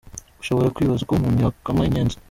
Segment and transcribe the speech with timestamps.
[0.41, 2.17] Ushobora kwibaza uko umuntu yakama inyenzi.